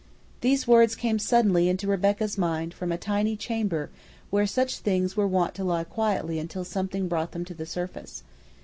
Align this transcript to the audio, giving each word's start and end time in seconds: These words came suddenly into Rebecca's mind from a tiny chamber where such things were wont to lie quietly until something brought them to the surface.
These 0.39 0.67
words 0.67 0.95
came 0.95 1.19
suddenly 1.19 1.69
into 1.69 1.85
Rebecca's 1.87 2.35
mind 2.35 2.73
from 2.73 2.91
a 2.91 2.97
tiny 2.97 3.35
chamber 3.37 3.91
where 4.31 4.47
such 4.47 4.79
things 4.79 5.15
were 5.15 5.27
wont 5.27 5.53
to 5.53 5.63
lie 5.63 5.83
quietly 5.83 6.39
until 6.39 6.65
something 6.65 7.07
brought 7.07 7.33
them 7.33 7.45
to 7.45 7.53
the 7.53 7.67
surface. 7.67 8.23